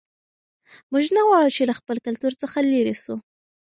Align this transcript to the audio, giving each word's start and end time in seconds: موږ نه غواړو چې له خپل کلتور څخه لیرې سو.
موږ 0.91 1.05
نه 1.15 1.21
غواړو 1.27 1.53
چې 1.55 1.63
له 1.69 1.73
خپل 1.79 1.97
کلتور 2.05 2.33
څخه 2.41 2.57
لیرې 2.71 2.95
سو. 3.03 3.15